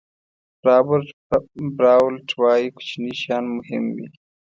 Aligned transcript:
رابرټ 0.65 1.09
براولټ 1.77 2.29
وایي 2.39 2.67
کوچني 2.75 3.11
شیان 3.21 3.45
مهم 3.57 3.85
وي. 3.95 4.07